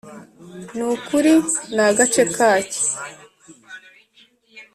nukuri 0.75 1.33
ni 1.73 1.81
agace 1.89 2.23
kake. 2.35 2.81